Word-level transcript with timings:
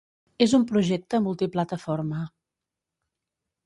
És 0.45 0.55
un 0.59 0.65
projecte 0.71 1.21
multiplataforma. 1.27 2.27